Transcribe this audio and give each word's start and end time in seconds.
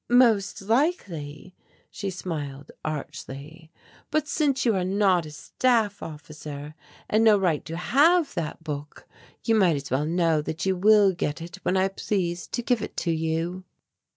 "Most 0.09 0.63
likely," 0.63 1.53
she 1.91 2.09
smiled 2.09 2.71
archly, 2.83 3.69
"but 4.09 4.27
since 4.27 4.65
you 4.65 4.73
are 4.75 4.83
not 4.83 5.27
a 5.27 5.31
staff 5.31 6.01
officer, 6.01 6.73
and 7.07 7.21
had 7.21 7.21
no 7.21 7.37
right 7.37 7.63
to 7.65 7.77
have 7.77 8.33
that 8.33 8.63
book, 8.63 9.05
you 9.45 9.53
might 9.53 9.75
as 9.75 9.91
well 9.91 10.05
know 10.07 10.41
that 10.41 10.65
you 10.65 10.75
will 10.75 11.13
get 11.13 11.39
it 11.39 11.57
when 11.57 11.77
I 11.77 11.87
please 11.87 12.47
to 12.47 12.63
give 12.63 12.81
it 12.81 12.97
to 12.97 13.11
you." 13.11 13.63